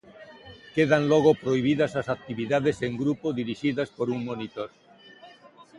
[0.75, 4.69] Quedan logo prohibidas as actividades en grupo dirixidas por un monitor.